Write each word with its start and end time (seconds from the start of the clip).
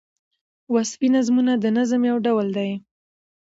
وصفي 0.73 1.07
نظمونه 1.15 1.53
د 1.63 1.65
نظم 1.77 2.01
یو 2.11 2.17
ډول 2.25 2.47
دﺉ. 2.57 2.71